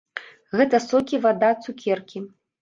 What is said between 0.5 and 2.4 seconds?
Гэта сокі, вада, цукеркі.